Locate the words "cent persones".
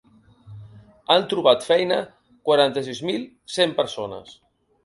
3.59-4.35